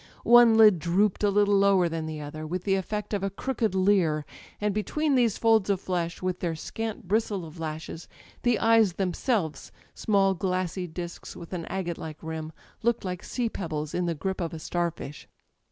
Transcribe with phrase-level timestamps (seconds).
[0.23, 3.75] One lid drooped a little lower than the other, with the effect of a crooked
[3.75, 4.25] leer;
[4.59, 8.07] and between these folds of flesh, with their scant bristle of lashes,
[8.41, 12.51] the eyes themselves, small glassy disks with an agate like rim,
[12.81, 15.27] looked like sea pebbles in the grip of a star fish.